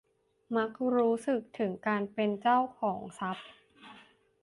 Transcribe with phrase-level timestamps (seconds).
[0.55, 3.49] มักรู้สึกถึงการเป็นเจ้าของทรัพย์